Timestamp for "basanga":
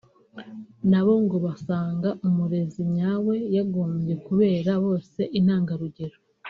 1.45-2.09